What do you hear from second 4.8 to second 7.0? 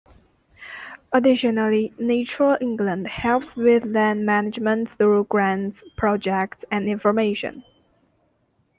through grants, projects and